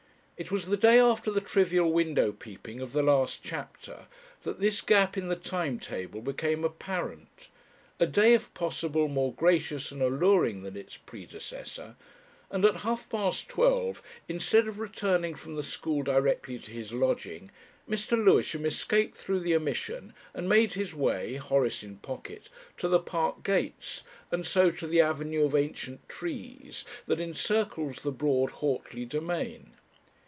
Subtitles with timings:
[0.41, 4.07] It was the day after the trivial window peeping of the last chapter
[4.41, 7.47] that this gap in the time table became apparent,
[7.99, 11.95] a day if possible more gracious and alluring than its predecessor,
[12.49, 17.51] and at half past twelve, instead of returning from the school directly to his lodging,
[17.87, 18.17] Mr.
[18.17, 22.49] Lewisham escaped through the omission and made his way Horace in pocket
[22.79, 28.11] to the park gates and so to the avenue of ancient trees that encircles the
[28.11, 29.73] broad Whortley domain.